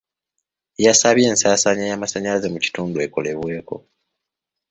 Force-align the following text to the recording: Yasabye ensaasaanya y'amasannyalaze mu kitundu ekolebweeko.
Yasabye 0.85 1.25
ensaasaanya 1.31 1.85
y'amasannyalaze 1.89 2.47
mu 2.53 2.59
kitundu 2.65 2.97
ekolebweeko. 3.05 3.75